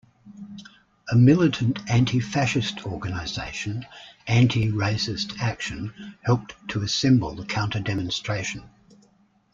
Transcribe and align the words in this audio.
A 1.11 1.15
militant 1.15 1.87
anti-fascist 1.87 2.87
organization 2.87 3.85
Anti-Racist 4.25 5.39
Action 5.39 5.93
helped 6.23 6.55
to 6.69 6.81
assemble 6.81 7.35
the 7.35 7.45
counter-demonstration. 7.45 8.67